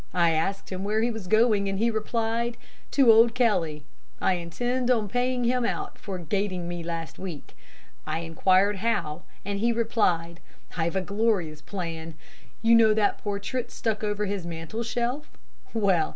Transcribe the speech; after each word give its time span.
I 0.15 0.31
asked 0.31 0.71
him 0.71 0.83
where 0.83 1.03
he 1.03 1.11
was 1.11 1.27
going, 1.27 1.69
and 1.69 1.77
he 1.77 1.91
replied, 1.91 2.57
"To 2.89 3.11
old 3.13 3.35
Kelly. 3.35 3.83
I 4.19 4.33
intend 4.33 4.89
paying 5.11 5.43
him 5.43 5.63
out 5.63 5.99
for 5.99 6.17
'gating' 6.17 6.67
me 6.67 6.81
last 6.81 7.19
week." 7.19 7.55
I 8.07 8.21
enquired 8.21 8.77
how, 8.77 9.21
and 9.45 9.59
he 9.59 9.71
replied: 9.71 10.39
"I've 10.75 10.95
a 10.95 11.01
glorious 11.01 11.61
plan. 11.61 12.15
You 12.63 12.73
know 12.73 12.95
that 12.95 13.19
portrait 13.19 13.69
stuck 13.69 14.03
over 14.03 14.25
his 14.25 14.43
mantel 14.43 14.81
shelf? 14.81 15.29
Well! 15.71 16.09